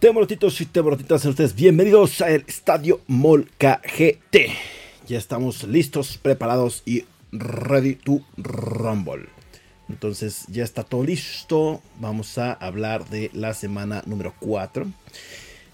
[0.00, 3.82] Temorotitos y temorotitas, ustedes bienvenidos al Estadio Molca.
[5.08, 9.28] Ya estamos listos, preparados y ready to rumble.
[9.88, 11.82] Entonces ya está todo listo.
[11.98, 14.86] Vamos a hablar de la semana número 4.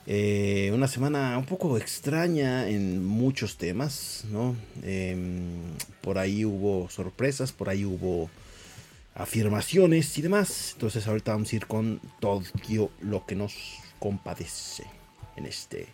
[0.07, 4.57] Eh, una semana un poco extraña en muchos temas, ¿no?
[4.83, 8.31] Em, por ahí hubo sorpresas, por ahí hubo
[9.15, 10.71] afirmaciones y demás.
[10.73, 12.43] Entonces ahorita vamos a ir con todo
[13.03, 14.85] lo que nos compadece
[15.35, 15.87] en este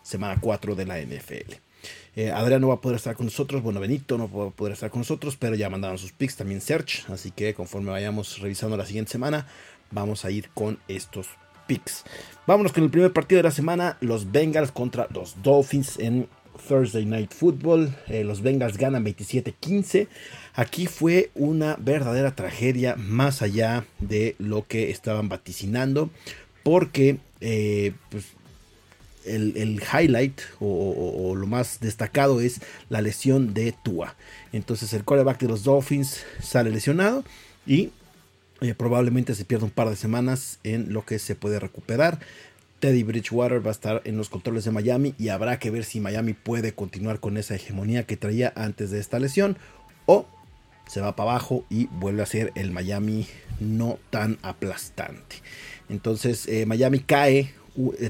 [0.00, 1.54] semana 4 de la NFL.
[2.14, 4.74] Eh, Adrián no va a poder estar con nosotros, bueno, Benito no va a poder
[4.74, 8.76] estar con nosotros, pero ya mandaron sus picks, también Search, así que conforme vayamos revisando
[8.76, 9.48] la siguiente semana,
[9.90, 11.26] vamos a ir con estos
[11.66, 12.04] picks.
[12.46, 16.28] Vámonos con el primer partido de la semana, los Bengals contra los Dolphins en
[16.68, 17.92] Thursday Night Football.
[18.06, 20.06] Eh, los Bengals ganan 27-15.
[20.54, 26.10] Aquí fue una verdadera tragedia más allá de lo que estaban vaticinando
[26.68, 28.26] porque eh, pues,
[29.24, 34.16] el, highlight o, lo más destacado es la lesión de Tua.
[34.52, 37.24] Entonces el quarterback de los Dolphins sale lesionado
[37.66, 37.90] y
[38.60, 42.18] eh, probablemente se pierde un par de semanas en lo que se puede recuperar.
[42.80, 46.00] Teddy Bridgewater va a estar en los controles de Miami y habrá que ver si
[46.00, 49.58] Miami puede continuar con esa hegemonía que traía antes de esta lesión
[50.06, 50.26] o
[50.86, 53.26] se va para abajo y vuelve a ser el Miami
[53.60, 55.36] no tan aplastante.
[55.88, 57.52] Entonces eh, Miami cae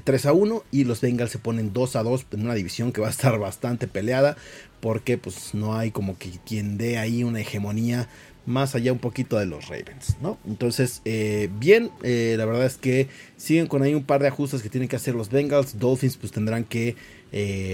[0.04, 2.92] 3 eh, a 1 y los Bengals se ponen 2 a 2 en una división
[2.92, 4.36] que va a estar bastante peleada
[4.80, 8.08] porque pues no hay como que quien dé ahí una hegemonía
[8.46, 10.38] más allá un poquito de los Ravens, ¿no?
[10.46, 14.70] Entonces, eh, bien, la verdad es que siguen con ahí un par de ajustes que
[14.70, 15.78] tienen que hacer los Bengals.
[15.78, 16.96] Dolphins pues tendrán que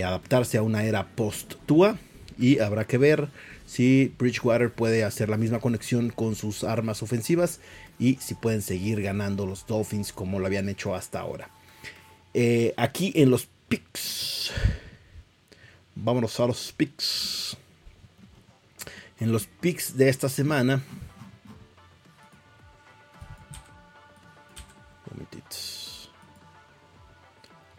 [0.05, 1.97] adaptarse a una era post-Tua
[2.39, 3.29] y habrá que ver
[3.67, 7.61] si Bridgewater puede hacer la misma conexión con sus armas ofensivas
[7.99, 11.51] y si pueden seguir ganando los Dolphins como lo habían hecho hasta ahora.
[12.35, 14.51] Eh, aquí en los picks.
[15.95, 17.57] Vámonos a los picks.
[19.21, 20.83] En los picks de esta semana.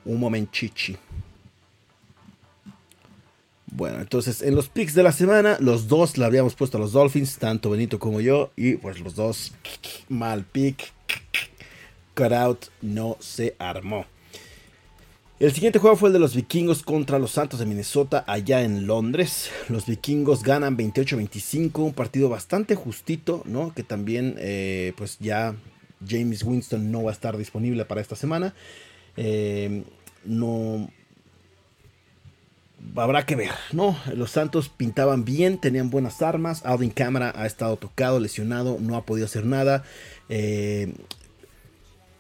[0.05, 0.95] Un momentichi.
[3.75, 6.93] Bueno, entonces en los picks de la semana, los dos le habíamos puesto a los
[6.93, 9.51] Dolphins, tanto Benito como yo, y pues los dos,
[10.07, 10.93] mal pick,
[12.31, 14.05] out no se armó.
[15.41, 18.87] El siguiente juego fue el de los vikingos contra los Santos de Minnesota allá en
[18.87, 19.49] Londres.
[19.67, 23.73] Los vikingos ganan 28-25, un partido bastante justito, ¿no?
[23.73, 25.53] Que también, eh, pues ya
[26.07, 28.55] James Winston no va a estar disponible para esta semana.
[29.17, 29.83] Eh,
[30.23, 30.89] no,
[32.95, 33.97] habrá que ver, ¿no?
[34.13, 36.65] Los Santos pintaban bien, tenían buenas armas.
[36.65, 39.83] Alvin Cámara ha estado tocado, lesionado, no ha podido hacer nada.
[40.29, 40.93] Eh,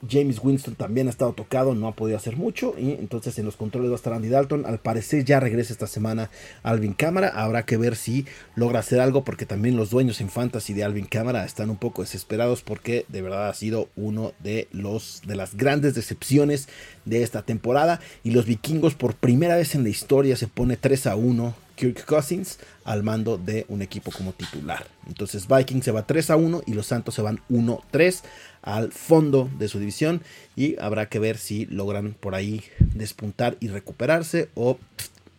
[0.07, 2.75] James Winston también ha estado tocado, no ha podido hacer mucho.
[2.77, 4.65] Y entonces en los controles va a estar Andy Dalton.
[4.65, 6.29] Al parecer ya regresa esta semana
[6.63, 7.29] Alvin Cámara.
[7.29, 11.05] Habrá que ver si logra hacer algo porque también los dueños en fantasy de Alvin
[11.05, 15.55] Cámara están un poco desesperados porque de verdad ha sido uno de los de las
[15.55, 16.67] grandes decepciones
[17.05, 17.99] de esta temporada.
[18.23, 22.05] Y los vikingos por primera vez en la historia se pone 3 a 1 Kirk
[22.05, 24.87] Cousins al mando de un equipo como titular.
[25.07, 28.21] Entonces Vikings se va 3 a 1 y los Santos se van 1-3
[28.61, 30.21] al fondo de su división
[30.55, 34.77] y habrá que ver si logran por ahí despuntar y recuperarse o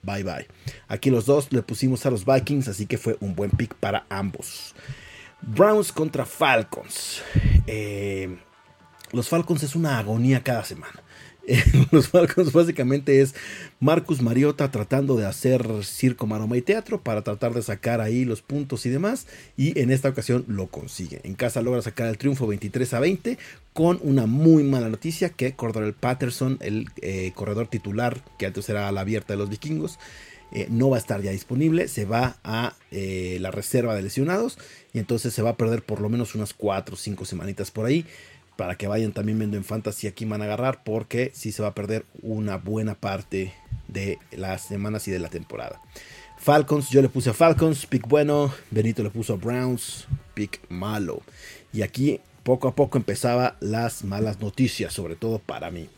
[0.03, 0.47] bye bye.
[0.89, 4.07] Aquí los dos le pusimos a los Vikings, así que fue un buen pick para
[4.09, 4.75] ambos.
[5.43, 7.23] Browns contra Falcons.
[7.67, 8.37] Eh,
[9.13, 11.03] los Falcons es una agonía cada semana.
[11.93, 13.35] los Falcons básicamente es
[13.79, 18.43] Marcus Mariota tratando de hacer circo, maroma y teatro para tratar de sacar ahí los
[18.43, 19.27] puntos y demás.
[19.57, 21.21] Y en esta ocasión lo consigue.
[21.25, 23.39] En casa logra sacar el triunfo 23 a 20
[23.73, 28.91] con una muy mala noticia que Cordell Patterson, el eh, corredor titular que antes era
[28.91, 29.99] la abierta de los vikingos,
[30.53, 34.59] eh, no va a estar ya disponible, se va a eh, la reserva de lesionados
[34.93, 37.85] y entonces se va a perder por lo menos unas 4 o 5 semanitas por
[37.85, 38.07] ahí
[38.57, 41.69] para que vayan también viendo en Fantasy aquí van a agarrar porque si se va
[41.69, 43.53] a perder una buena parte
[43.89, 45.81] de las semanas y de la temporada.
[46.39, 51.23] Falcons, yo le puse a Falcons, pick bueno, Benito le puso a Browns, pick malo.
[51.73, 55.89] Y aquí poco a poco empezaba las malas noticias, sobre todo para mí.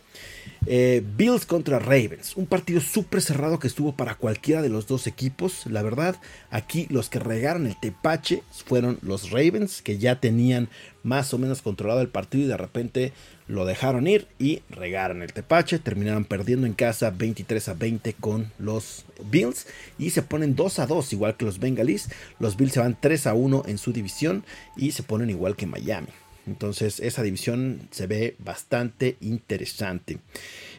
[0.66, 5.06] Eh, Bills contra Ravens, un partido súper cerrado que estuvo para cualquiera de los dos
[5.06, 5.66] equipos.
[5.66, 6.16] La verdad,
[6.50, 10.68] aquí los que regaron el tepache fueron los Ravens, que ya tenían
[11.02, 13.12] más o menos controlado el partido y de repente
[13.46, 15.78] lo dejaron ir y regaron el tepache.
[15.78, 19.66] Terminaron perdiendo en casa 23 a 20 con los Bills
[19.98, 22.10] y se ponen 2 a 2, igual que los Bengalis.
[22.38, 24.44] Los Bills se van 3 a 1 en su división
[24.76, 26.08] y se ponen igual que Miami.
[26.48, 30.18] Entonces esa división se ve bastante interesante.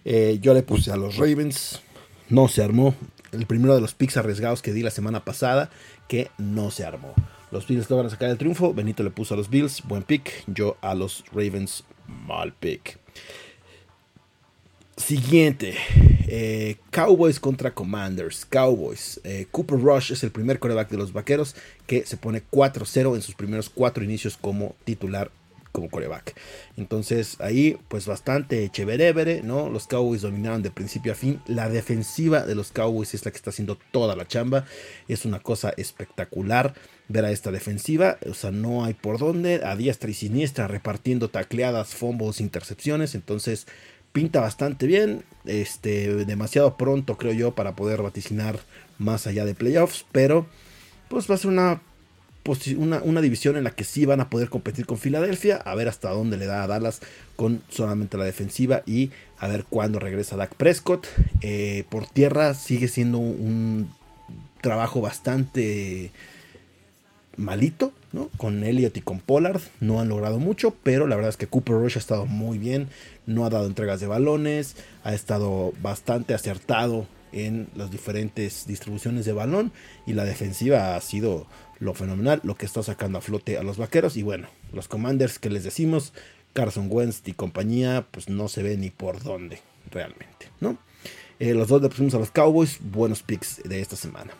[0.03, 1.81] Eh, yo le puse a los Ravens,
[2.27, 2.95] no se armó.
[3.31, 5.69] El primero de los picks arriesgados que di la semana pasada,
[6.07, 7.13] que no se armó.
[7.51, 8.73] Los Bills logran sacar el triunfo.
[8.73, 10.43] Benito le puso a los Bills, buen pick.
[10.47, 12.97] Yo a los Ravens, mal pick.
[14.97, 15.75] Siguiente,
[16.27, 18.43] eh, Cowboys contra Commanders.
[18.43, 19.21] Cowboys.
[19.23, 21.55] Eh, Cooper Rush es el primer coreback de los Vaqueros
[21.85, 25.29] que se pone 4-0 en sus primeros cuatro inicios como titular
[25.79, 26.35] como coreback.
[26.77, 29.69] Entonces ahí pues bastante chévere, ¿no?
[29.69, 31.41] Los Cowboys dominaron de principio a fin.
[31.47, 34.65] La defensiva de los Cowboys es la que está haciendo toda la chamba.
[35.07, 36.73] Es una cosa espectacular
[37.07, 38.17] ver a esta defensiva.
[38.29, 39.61] O sea, no hay por dónde.
[39.63, 43.15] A diestra y siniestra repartiendo tacleadas, fumbles, intercepciones.
[43.15, 43.67] Entonces
[44.11, 45.23] pinta bastante bien.
[45.45, 48.59] Este, demasiado pronto creo yo para poder vaticinar
[48.97, 50.05] más allá de playoffs.
[50.11, 50.47] Pero
[51.09, 51.81] pues va a ser una
[52.77, 56.09] una, división en la que sí van a poder competir con Filadelfia, a ver hasta
[56.09, 57.01] dónde le da a Dallas
[57.35, 61.07] con solamente la defensiva y a ver cuándo regresa Dak Prescott.
[61.41, 63.91] Eh, por tierra sigue siendo un
[64.61, 66.11] trabajo bastante
[67.37, 68.29] malito, ¿no?
[68.37, 71.75] Con Elliott y con Pollard no han logrado mucho, pero la verdad es que Cooper
[71.75, 72.89] Rush ha estado muy bien,
[73.25, 79.33] no ha dado entregas de balones, ha estado bastante acertado en las diferentes distribuciones de
[79.33, 79.71] balón
[80.05, 81.45] y la defensiva ha sido
[81.79, 84.17] lo fenomenal, lo que está sacando a flote a los vaqueros.
[84.17, 86.13] Y bueno, los commanders que les decimos,
[86.53, 89.61] Carson Wentz y compañía, pues no se ve ni por dónde
[89.91, 90.77] realmente, ¿no?
[91.39, 94.33] Eh, los dos le pusimos a los Cowboys, buenos picks de esta semana.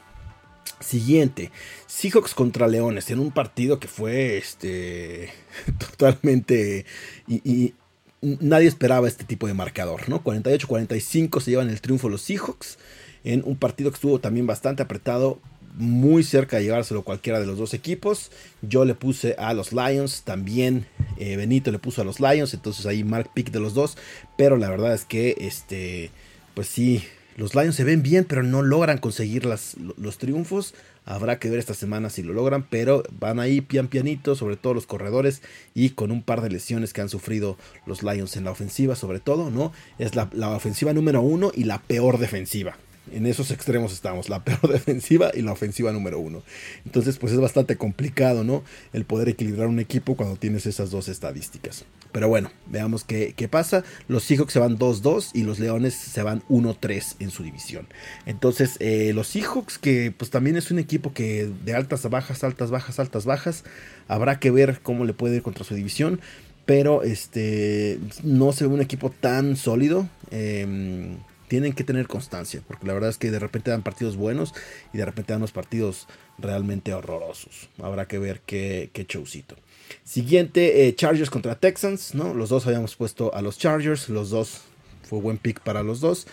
[0.82, 1.52] Siguiente,
[1.88, 5.30] Seahawks contra Leones, en un partido que fue este
[5.80, 6.86] totalmente
[7.28, 7.74] y,
[8.22, 10.24] nadie esperaba este tipo de marcador, ¿no?
[10.24, 12.78] 48-45 se llevan el triunfo los Seahawks
[13.24, 15.40] en un partido que estuvo también bastante apretado,
[15.76, 18.32] muy cerca de llevárselo cualquiera de los dos equipos.
[18.62, 20.86] Yo le puse a los Lions, también
[21.18, 23.98] eh, Benito le puso a los Lions, entonces ahí mark pick de los dos.
[24.38, 26.12] Pero la verdad es que, este,
[26.54, 27.04] pues sí,
[27.38, 30.74] los Lions se ven bien, pero no logran conseguir los triunfos.
[31.06, 34.74] Habrá que ver esta semana si lo logran, pero van ahí pian pianito, sobre todo
[34.74, 35.42] los corredores
[35.74, 39.20] y con un par de lesiones que han sufrido los Lions en la ofensiva, sobre
[39.20, 39.72] todo, ¿no?
[39.98, 42.78] Es la ofensiva número uno y la peor defensiva
[43.14, 46.44] en esos extremos estamos, la peor defensiva y la ofensiva número uno.
[46.86, 48.64] Entonces, pues es bastante complicado, ¿no?
[48.94, 51.86] El poder equilibrar un equipo cuando tienes esas dos estadísticas.
[52.12, 53.84] Pero bueno, veamos qué, pasa.
[54.08, 57.88] Los Seahawks se van 2-2 y los Leones se van 1-3 en su división.
[58.26, 62.44] Entonces, eh, los Seahawks, que pues también es un equipo que de altas a bajas,
[62.44, 63.64] altas, bajas, altas, bajas,
[64.08, 66.20] habrá que ver cómo le puede ir contra su división.
[66.66, 70.08] Pero este no se ve un equipo tan sólido.
[70.32, 71.18] Eh,
[71.50, 74.54] tienen que tener constancia, porque la verdad es que de repente dan partidos buenos
[74.94, 76.08] y de repente dan unos partidos
[76.38, 77.70] realmente horrorosos.
[77.82, 79.56] Habrá que ver qué, qué showcito.
[80.04, 82.34] Siguiente, eh, Chargers contra Texans, ¿no?
[82.34, 84.62] Los dos habíamos puesto a los Chargers, los dos
[85.04, 86.28] fue buen pick para los dos.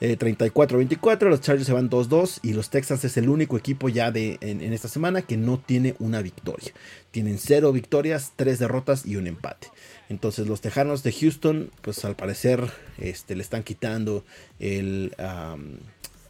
[0.00, 4.10] 34-24, eh, los Chargers se van 2-2 y los Texans es el único equipo ya
[4.10, 6.72] de, en, esta semana que no tiene una victoria.
[7.10, 9.68] Tienen 0 victorias, 3 derrotas y un empate.
[10.08, 14.24] Entonces los Tejanos de Houston, pues al parecer este, le están quitando
[14.58, 15.14] el,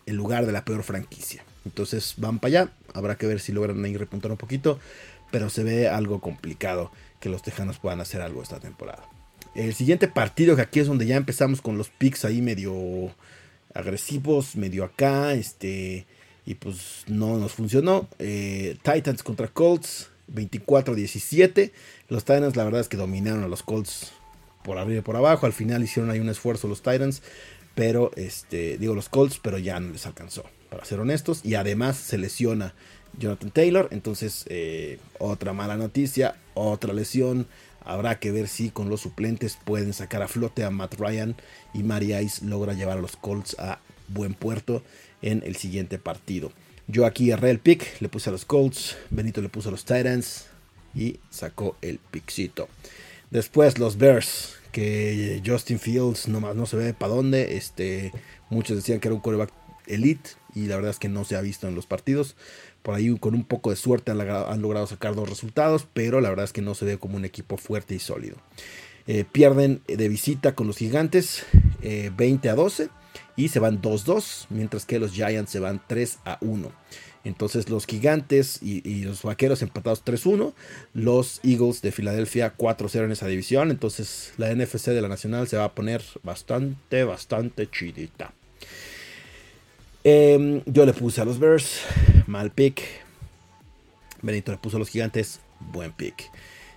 [0.07, 1.45] el lugar de la peor franquicia.
[1.65, 4.79] Entonces van para allá, habrá que ver si logran ahí repuntar un poquito,
[5.31, 6.91] pero se ve algo complicado
[7.21, 9.09] que los Tejanos puedan hacer algo esta temporada.
[9.55, 13.13] El siguiente partido, que aquí es donde ya empezamos con los picks ahí medio
[13.75, 16.07] agresivos, medio acá, este,
[16.45, 18.09] y pues no nos funcionó.
[18.19, 20.11] Eh, Titans contra Colts.
[20.35, 21.73] 24-17.
[22.09, 24.13] Los Titans la verdad es que dominaron a los Colts
[24.63, 25.47] por arriba y por abajo.
[25.47, 27.23] Al final hicieron ahí un esfuerzo los Titans.
[27.75, 31.41] Pero, este, digo los Colts, pero ya no les alcanzó, para ser honestos.
[31.45, 32.75] Y además se lesiona
[33.19, 33.89] Jonathan Taylor.
[33.91, 37.47] Entonces, eh, otra mala noticia, otra lesión.
[37.85, 41.35] Habrá que ver si con los suplentes pueden sacar a flote a Matt Ryan
[41.75, 44.83] y Mary Ice logra llevar a los Colts a buen puerto
[45.23, 46.53] en el siguiente partido.
[46.87, 49.85] Yo aquí erré el pick, le puse a los Colts, Benito le puso a los
[49.85, 50.47] Titans
[50.95, 52.69] y sacó el pickcito.
[53.31, 57.57] Después los Bears, que Justin Fields no se ve para dónde.
[57.57, 58.13] Este,
[58.49, 59.53] muchos decían que era un coreback
[59.95, 62.37] elite y la verdad es que no se ha visto en los partidos.
[62.83, 66.45] Por ahí con un poco de suerte han, logrado sacar dos resultados, pero la verdad
[66.45, 68.37] es que no se ve como un equipo fuerte y sólido.
[69.07, 71.45] Eh, pierden de visita con los gigantes
[71.83, 72.89] 20 eh, a 12
[73.37, 76.71] y se van 2-2, mientras que los Giants se van 3 a 1.
[77.25, 80.55] Entonces los gigantes y, los vaqueros empatados 3-1.
[80.95, 83.71] Los Eagles de Filadelfia 4-0 en esa división.
[83.71, 88.33] Entonces la NFC de la Nacional se va a poner bastante, bastante chidita.
[90.03, 91.83] Em, yo le puse a los Bears,
[92.27, 92.83] mal pick.
[94.23, 95.41] Benito le puso a los gigantes,
[95.73, 96.31] buen pick.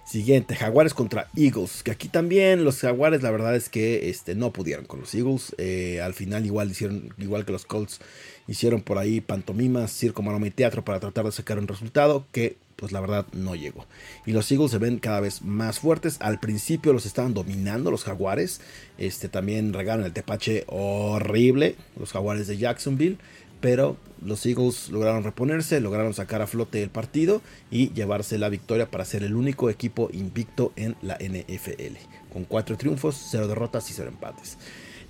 [0.05, 1.83] Siguiente, Jaguares contra Eagles.
[1.83, 5.55] Que aquí también los Jaguares, la verdad es que este, no pudieron con los Eagles.
[5.57, 8.01] Eh, al final, igual hicieron, igual que los Colts,
[8.47, 12.57] hicieron por ahí pantomimas, circo, maroma y teatro para tratar de sacar un resultado que,
[12.75, 13.85] pues la verdad, no llegó.
[14.25, 16.17] Y los Eagles se ven cada vez más fuertes.
[16.19, 18.61] Al principio los estaban dominando los Jaguares.
[18.97, 23.17] Este también regaron el tepache horrible, los Jaguares de Jacksonville
[23.63, 28.91] pero los Eagles lograron reponerse, lograron sacar a flote el partido y llevarse la victoria
[28.91, 31.95] para ser el único equipo invicto en la NFL,
[32.33, 34.57] con cuatro triunfos, cero derrotas y cero empates.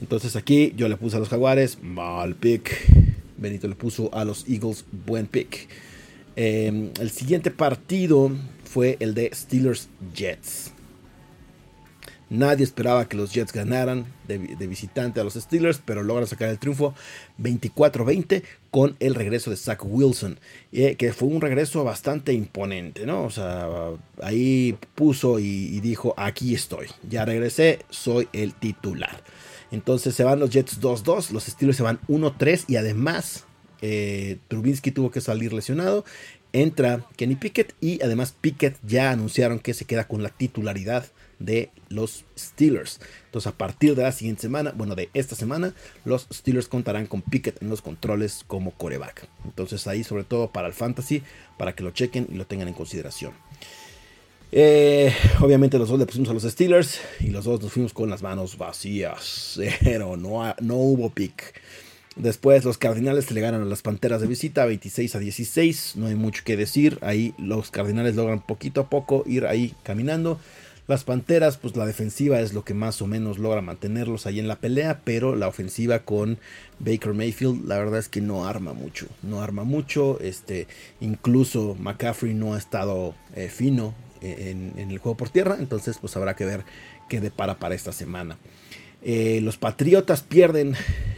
[0.01, 2.69] Entonces aquí yo le puse a los Jaguares, mal pick.
[3.37, 5.67] Benito le puso a los Eagles, buen pick.
[6.35, 8.31] Em, el siguiente partido
[8.63, 10.73] fue el de Steelers Jets.
[12.33, 16.57] Nadie esperaba que los Jets ganaran de, visitante a los Steelers, pero logran sacar el
[16.57, 16.95] triunfo
[17.39, 20.39] 24-20 con el regreso de Zach Wilson,
[20.71, 23.25] eh, que fue un regreso bastante imponente, ¿no?
[23.25, 23.67] O sea,
[24.23, 29.21] ahí puso y, dijo, aquí estoy, ya regresé, soy el titular.
[29.69, 33.45] Entonces se van los Jets 2-2, los Steelers se van 1-3 y además
[33.85, 36.05] eh, Trubinsky tuvo que salir lesionado.
[36.53, 41.05] Entra Kenny Pickett y además Pickett ya anunciaron que se queda con la titularidad
[41.39, 43.01] de los Steelers.
[43.25, 45.73] Entonces, a partir de la siguiente semana, bueno, de esta semana,
[46.05, 49.27] los Steelers contarán con Pickett en los controles como coreback.
[49.43, 51.21] Entonces, ahí, sobre todo para el fantasy,
[51.57, 53.33] para que lo chequen y lo tengan en consideración.
[54.53, 55.11] Eh,
[55.41, 58.21] obviamente los dos le pusimos a los Steelers y los dos nos fuimos con las
[58.21, 59.59] manos vacías.
[59.83, 61.59] Pero no, no hubo pick.
[62.15, 65.93] Después los Cardinales le ganan a las Panteras de visita 26 a 16.
[65.95, 66.99] No hay mucho que decir.
[67.01, 70.39] Ahí los Cardinales logran poquito a poco ir ahí caminando.
[70.85, 74.49] Las Panteras, pues la defensiva es lo que más o menos logra mantenerlos ahí en
[74.49, 76.39] la pelea, pero la ofensiva con
[76.79, 80.67] Baker Mayfield, la verdad es que no arma mucho, no arma mucho, este,
[80.99, 86.17] incluso McCaffrey no ha estado eh, fino eh, en, el juego por tierra, entonces pues
[86.17, 86.65] habrá que ver
[87.07, 88.37] qué depara para esta semana.
[89.03, 90.75] Eh, los Patriotas pierden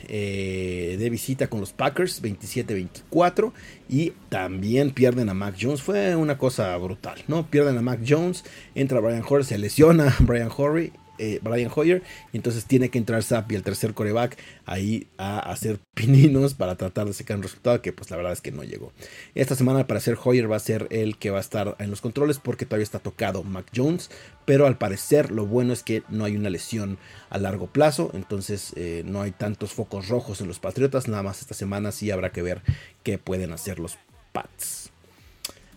[0.08, 3.51] eh, de visita con los Packers 27-24
[3.89, 5.82] y también pierden a Mac Jones.
[5.82, 7.48] Fue una cosa brutal, ¿no?
[7.48, 12.03] Pierden a Mac Jones, entra Brian Hoyer, se lesiona Brian Horry eh, Brian Hoyer.
[12.34, 17.07] Y entonces tiene que entrar y el tercer coreback, ahí a hacer pininos para tratar
[17.07, 18.91] de sacar un resultado que pues la verdad es que no llegó.
[19.34, 22.01] Esta semana para ser Hoyer va a ser el que va a estar en los
[22.01, 24.10] controles porque todavía está tocado Mac Jones.
[24.45, 26.98] Pero al parecer lo bueno es que no hay una lesión
[27.29, 28.12] a largo plazo.
[28.13, 31.07] Entonces eh, no hay tantos focos rojos en los Patriotas.
[31.07, 32.62] Nada más esta semana sí habrá que ver
[33.03, 33.98] qué pueden hacer los
[34.31, 34.91] Pats.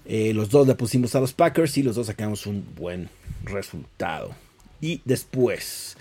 [0.04, 3.10] Eh, los dos le pusimos a los Packers y los dos sacamos un buen
[3.44, 4.34] resultado.
[4.80, 5.96] Y después,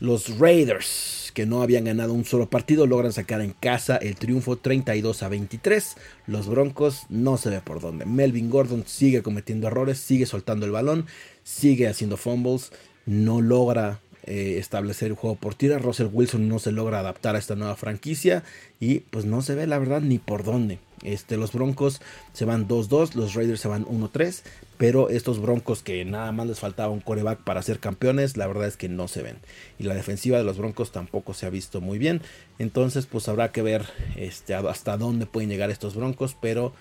[0.00, 4.56] los Raiders, que no habían ganado un solo partido, logran sacar en casa el triunfo
[4.56, 5.96] 32 a 23.
[6.26, 8.06] Los Broncos no se ve por dónde.
[8.06, 11.06] Melvin Gordon sigue cometiendo errores, sigue soltando el balón,
[11.42, 12.72] sigue haciendo fumbles,
[13.06, 15.78] no logra eh, establecer el juego por tierra.
[15.78, 18.42] Russell Wilson no se logra adaptar a esta nueva franquicia
[18.80, 20.78] y pues no se ve la verdad ni por dónde.
[21.04, 22.00] Este, los Broncos
[22.32, 24.42] se van 2-2, los Raiders se van 1-3,
[24.78, 28.66] pero estos Broncos que nada más les faltaba un coreback para ser campeones, la verdad
[28.66, 29.36] es que no se ven.
[29.78, 32.22] Y la defensiva de los Broncos tampoco se ha visto muy bien.
[32.58, 36.72] Entonces, pues habrá que ver este, hasta dónde pueden llegar estos Broncos, pero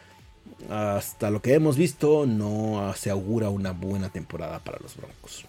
[0.70, 5.46] hasta lo que hemos visto no se augura una buena temporada para los Broncos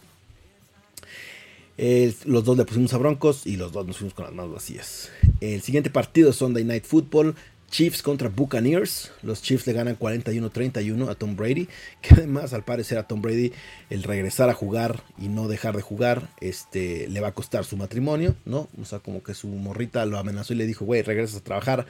[1.77, 5.11] los dos le pusimos a Broncos y los dos nos fuimos con las manos vacías.
[5.41, 7.35] El siguiente partido es Sunday Night Football.
[7.75, 9.11] Chiefs contra Buccaneers.
[9.25, 11.67] Los Chiefs le ganan 41-31 a Tom Brady.
[12.03, 13.53] Que además, al parecer, a Tom Brady
[13.91, 17.77] el regresar a jugar y no dejar de jugar, este, le va a costar su
[17.77, 18.69] matrimonio, ¿no?
[18.81, 21.87] O sea, como que su morrita lo amenazó y le dijo, güey, regresas a trabajar.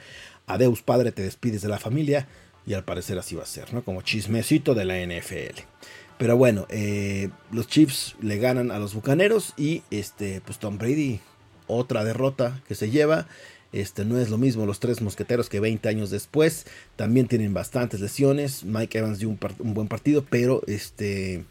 [0.47, 2.27] Adeus, padre, te despides de la familia.
[2.65, 3.83] Y al parecer así va a ser, ¿no?
[3.83, 5.61] Como chismecito de la NFL.
[6.17, 11.19] Pero bueno, eh, los Chiefs le ganan a los Bucaneros y este, pues Tom Brady,
[11.67, 13.27] otra derrota que se lleva.
[13.75, 16.65] Este no es lo mismo los tres mosqueteros que 20 años después.
[16.95, 18.63] También tienen bastantes lesiones.
[18.63, 19.37] Mike Evans dio un,
[19.73, 21.43] buen partido, pero este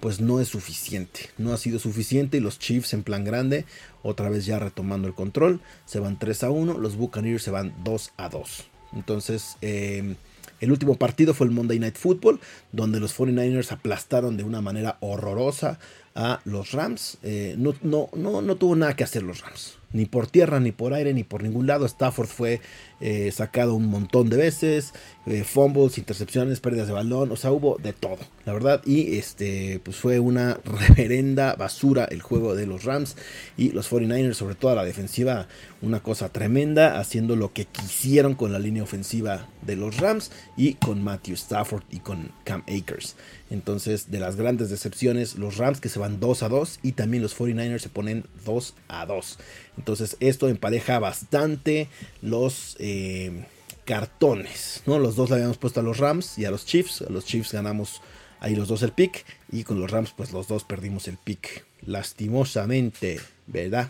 [0.00, 1.30] pues no es suficiente.
[1.36, 3.64] No ha sido suficiente y los Chiefs en plan grande,
[4.04, 6.78] otra vez ya retomando el control, se van 3 a 1.
[6.78, 8.68] Los Buccaneers se van 2 a 2.
[8.92, 10.14] Entonces, eh,
[10.60, 12.38] el último partido fue el Monday Night Football,
[12.70, 15.80] donde los 49ers aplastaron de una manera horrorosa
[16.14, 17.18] a los Rams.
[17.24, 20.72] Eh, no, no, no, no tuvo nada que hacer los Rams ni por tierra, ni
[20.72, 21.86] por aire, ni por ningún lado.
[21.86, 22.60] Stafford fue
[23.00, 24.92] eh, sacado un montón de veces,
[25.26, 28.82] eh, fumbles, intercepciones, pérdidas de balón, o sea, hubo de todo, la verdad.
[28.84, 33.16] Y este, pues fue una reverenda basura el juego de los Rams
[33.56, 35.48] y los 49ers, sobre todo a la defensiva,
[35.80, 40.74] una cosa tremenda, haciendo lo que quisieron con la línea ofensiva de los Rams y
[40.74, 43.16] con Matthew Stafford y con Cam Akers.
[43.50, 47.22] Entonces, de las grandes decepciones, los Rams que se van 2 a 2 y también
[47.22, 49.38] los 49ers se ponen 2 a 2.
[49.78, 51.88] Entonces, esto empareja bastante
[52.20, 53.46] los eh,
[53.84, 54.82] cartones.
[54.84, 54.98] ¿no?
[54.98, 57.02] Los dos le habíamos puesto a los Rams y a los Chiefs.
[57.02, 58.02] A los Chiefs ganamos
[58.40, 61.64] ahí los dos el pick y con los Rams, pues los dos perdimos el pick.
[61.82, 63.88] Lastimosamente, ¿verdad?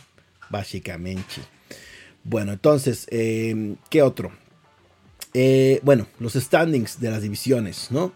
[0.51, 1.35] Básicamente.
[2.23, 4.31] Bueno, entonces, eh, ¿qué otro?
[5.35, 8.13] Eh, bueno, los standings de las divisiones, ¿no?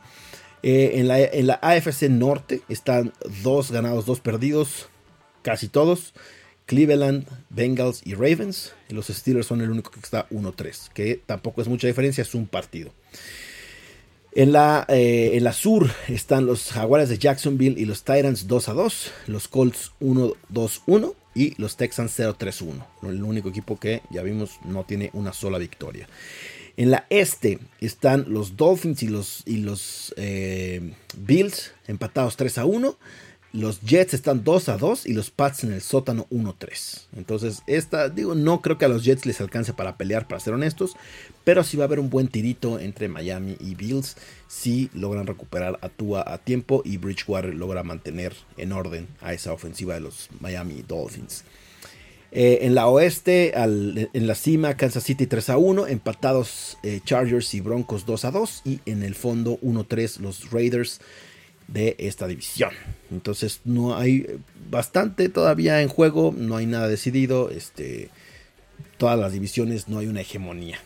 [0.63, 3.13] Eh, en, la, AFC Norte están
[3.43, 4.89] dos ganados, dos perdidos,
[5.43, 6.15] casi todos.
[6.73, 8.73] Cleveland, Bengals y Ravens.
[8.89, 12.47] los Steelers son el único que está 1-3, que tampoco es mucha diferencia, es un
[12.47, 12.95] partido.
[14.35, 18.65] En la, eh, en la sur están los Jaguares de Jacksonville y los Titans 2
[18.65, 22.87] 2, los Colts 1-2-1 y los Texans 0-3-1.
[23.03, 26.09] El único equipo que ya vimos no tiene una sola victoria.
[26.79, 32.65] En la este están los Dolphins y los, y los eh, Bills empatados 3 a
[32.65, 32.97] 1.
[33.53, 37.09] Los Jets están 2 a 2 y los Pats en el sótano 1-3.
[37.17, 40.55] Entonces, esta, digo, no creo que a los Jets les alcance para pelear, para ser
[40.55, 40.95] honestos.
[41.45, 44.17] Pero sí va a haber un buen tirito entre Miami y Bills
[44.49, 49.53] si logran recuperar a Tua a tiempo y Bridgewater logra mantener en orden a esa
[49.53, 51.45] ofensiva de los Miami Dolphins.
[52.35, 57.53] Eh, en la oeste, en la cima, Kansas City 3 a 1, empatados eh, Chargers
[57.53, 61.03] y Broncos 2 a 2 y en el fondo 1-3 los Raiders
[61.69, 62.71] de esta división.
[63.11, 64.27] Entonces no hay
[64.71, 68.11] bastante todavía en juego, no hay nada decidido, este,
[68.99, 70.79] todas las divisiones no hay una hegemonía.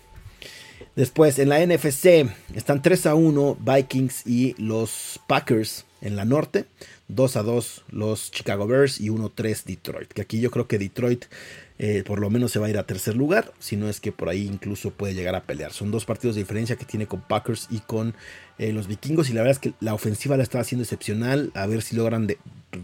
[0.95, 6.65] Después en la NFC están 3 a 1 Vikings y los Packers en la norte.
[7.09, 10.13] 2 a 2 los Chicago Bears y 1 3 Detroit.
[10.13, 11.27] Que aquí yo creo que Detroit
[11.79, 14.11] eh, por lo menos se va a ir a tercer lugar, si no es que
[14.11, 15.73] por ahí incluso puede llegar a pelear.
[15.73, 18.15] Son dos partidos de diferencia que tiene con Packers y con
[18.59, 21.67] eh, los vikingos y la verdad es que la ofensiva la está haciendo excepcional, a
[21.67, 22.29] ver si logran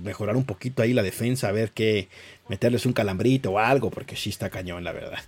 [0.02, 2.08] mejorar un poquito ahí la defensa, a ver que
[2.48, 5.20] meterles un calambrito o algo, porque sí está cañón la verdad.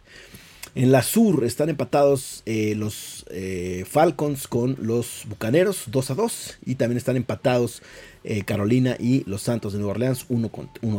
[0.77, 6.59] En la sur están empatados eh, los eh, Falcons con los Bucaneros 2 a 2.
[6.67, 7.81] Y también están empatados
[8.25, 10.51] eh, Carolina y los Santos de Nueva Orleans 1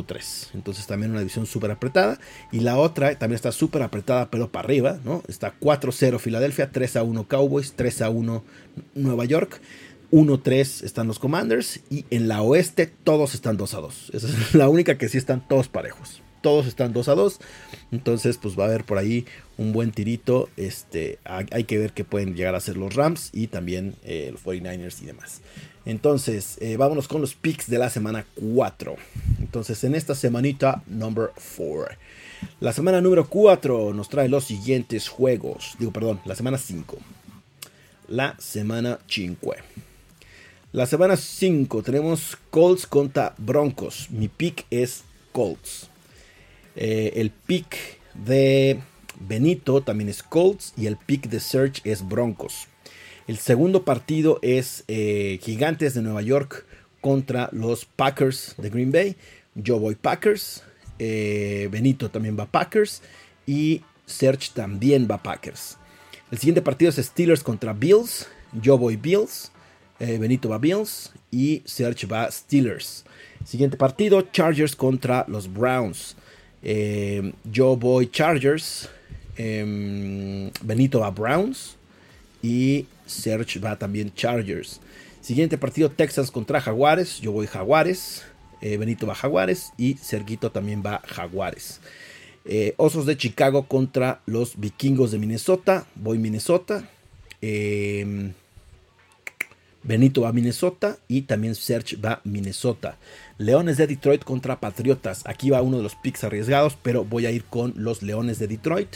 [0.05, 0.51] 3.
[0.53, 2.19] Entonces también una división súper apretada.
[2.53, 4.99] Y la otra también está súper apretada pero para arriba.
[5.03, 5.23] ¿no?
[5.27, 8.43] Está 4-0 Filadelfia, 3 a 1 Cowboys, 3 a 1
[8.93, 9.59] Nueva York.
[10.11, 14.11] 1-3 están los Commanders y en la oeste todos están 2 a 2.
[14.13, 17.39] Esa es la única que sí están todos parejos todos están 2 a 2.
[17.91, 19.25] Entonces, pues va a haber por ahí
[19.57, 20.47] un buen tirito.
[20.57, 24.43] Este, hay que ver qué pueden llegar a ser los Rams y también eh, los
[24.43, 25.41] 49ers y demás.
[25.87, 28.95] Entonces, eh, vámonos con los picks de la semana 4.
[29.39, 31.97] Entonces, en esta semanita number 4.
[32.59, 35.75] La semana número 4 nos trae los siguientes juegos.
[35.79, 36.95] Digo, perdón, la semana 5.
[38.07, 39.55] La semana 5.
[40.73, 44.11] La semana 5 tenemos Colts contra Broncos.
[44.11, 45.89] Mi pick es Colts.
[46.75, 48.79] Eh, el pick de
[49.19, 52.67] Benito también es Colts y el pick de Search es Broncos.
[53.27, 56.65] El segundo partido es eh, Gigantes de Nueva York
[57.01, 59.15] contra los Packers de Green Bay.
[59.55, 60.63] Yo voy Packers.
[60.99, 63.01] Eh, Benito también va Packers.
[63.47, 65.77] Y Search también va Packers.
[66.31, 68.27] El siguiente partido es Steelers contra Bills.
[68.53, 69.51] Yo voy Bills.
[69.97, 71.11] Benito va Bills.
[71.31, 73.05] Y Search va Steelers.
[73.45, 76.15] Siguiente partido, Chargers contra los Browns.
[76.65, 78.89] Eh, yo voy Chargers.
[79.37, 81.77] Em, Benito va Browns.
[82.41, 84.81] Y Serge va también Chargers.
[85.21, 87.21] Siguiente partido Texas contra Jaguares.
[87.21, 88.23] Yo voy Jaguares.
[88.61, 89.71] Eh, Benito va Jaguares.
[89.77, 91.79] Y Serguito también va Jaguares.
[92.45, 95.85] Eh, Osos de Chicago contra los Vikingos de Minnesota.
[95.95, 96.89] Voy Minnesota.
[97.41, 98.33] Em,
[99.85, 102.97] Benito va a Minnesota y también Serge va a Minnesota.
[103.37, 105.21] Leones de Detroit contra Patriotas.
[105.25, 108.47] Aquí va uno de los picks arriesgados, pero voy a ir con los Leones de
[108.47, 108.95] Detroit.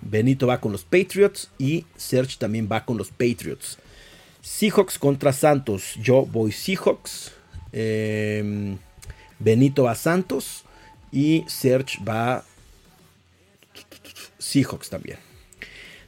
[0.00, 3.78] Benito va con los Patriots y Serge también va con los Patriots.
[4.40, 5.94] Seahawks contra Santos.
[6.02, 7.32] Yo voy Seahawks.
[7.72, 8.78] Em,
[9.38, 10.64] Benito va Santos
[11.12, 12.44] y Serge va
[14.38, 15.18] Seahawks también.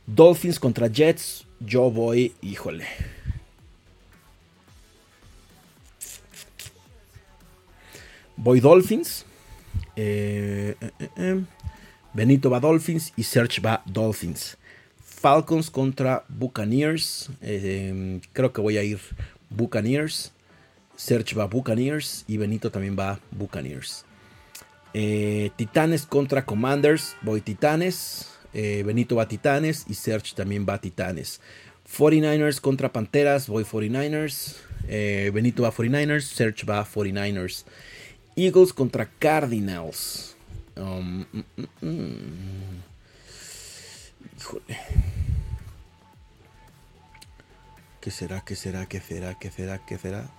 [0.07, 1.46] Dolphins contra Jets.
[1.61, 2.87] Yo voy, híjole.
[8.37, 9.25] Voy Dolphins.
[9.97, 11.43] Eh, eh, eh,
[12.13, 14.59] Benito va Dolphins y Search va Dolphins.
[15.03, 17.31] Falcons contra Buccaneers.
[17.41, 19.01] creo que voy a ir
[19.49, 20.33] Buccaneers.
[20.97, 24.05] Search va Buccaneers y Benito también va Buccaneers.
[24.93, 27.17] Titanes contra Commanders.
[27.23, 28.36] Voy Titanes.
[28.85, 31.41] Benito va Titanes y Search también va Titanes.
[31.97, 33.49] 49ers contra Panteras.
[33.49, 34.57] Voy 49ers.
[35.33, 36.23] Benito va 49ers.
[36.23, 37.65] Search va 49ers.
[38.37, 40.37] Eagles contra Cardinals.
[40.77, 42.83] Um, mm, mm, mm.
[44.39, 44.79] Híjole.
[48.01, 48.43] ¿Qué será?
[48.45, 48.87] ¿Qué será?
[48.87, 49.39] ¿Qué será?
[49.39, 49.85] ¿Qué será?
[49.87, 50.31] ¿Qué será?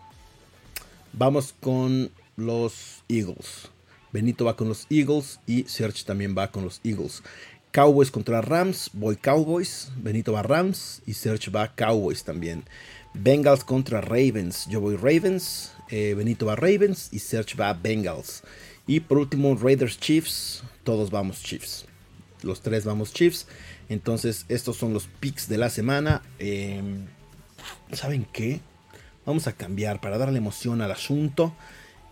[1.14, 3.70] Vamos con los Eagles.
[4.14, 7.24] Benito va con los Eagles y Serge también va con los Eagles.
[7.78, 9.92] Cowboys contra Rams, voy Cowboys.
[9.98, 12.64] Benito va Rams y Serge va Cowboys también.
[13.14, 15.74] Bengals contra Ravens, yo voy Ravens.
[15.92, 18.42] Eh, Benito va Ravens y Serge va Bengals.
[18.88, 20.64] Y por último, Raiders Chiefs.
[20.84, 21.86] Todos vamos Chiefs.
[22.42, 23.46] Los tres vamos Chiefs.
[23.90, 26.24] Entonces, estos son los picks de la semana.
[26.40, 27.06] Em,
[27.94, 28.60] ¿Saben qué?
[29.24, 31.56] Vamos a cambiar para darle emoción al asunto.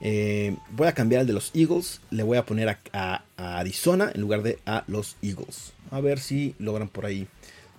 [0.08, 2.00] Eh, voy a cambiar el de los Eagles.
[2.12, 5.74] Le voy a poner a, Arizona en lugar de a los Eagles.
[5.90, 7.28] A ver si logran por ahí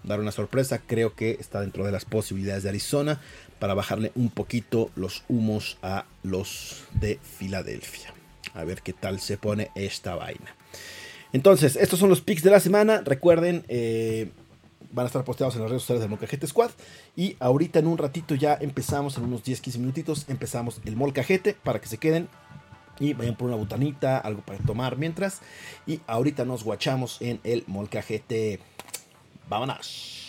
[0.02, 0.82] dar una sorpresa.
[0.84, 3.20] Creo que está dentro de las posibilidades de Arizona
[3.60, 8.12] para bajarle un poquito los humos a los de Filadelfia.
[8.54, 10.56] A ver qué tal se pone esta vaina.
[11.32, 13.02] Entonces, estos son los picks de la semana.
[13.04, 14.30] Recuerden, eh,
[14.92, 16.70] van a estar posteados en las redes sociales del Molcajete Squad.
[17.16, 21.80] Y ahorita en un ratito ya empezamos, en unos 10-15 minutitos, empezamos el Molcajete para
[21.80, 22.28] que se queden
[22.98, 25.40] y vayan por una botanita, algo para tomar mientras.
[25.86, 28.60] Y ahorita nos guachamos en el Molcajete.
[29.48, 30.25] Vámonos.